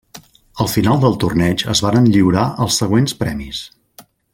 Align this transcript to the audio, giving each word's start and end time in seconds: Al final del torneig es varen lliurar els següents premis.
Al 0.63 0.69
final 0.75 1.03
del 1.03 1.17
torneig 1.25 1.65
es 1.75 1.83
varen 1.87 2.09
lliurar 2.15 2.49
els 2.67 2.81
següents 2.85 3.17
premis. 3.23 3.65